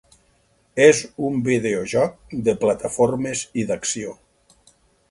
[0.85, 4.21] És un videojoc de plataformes i d'acció.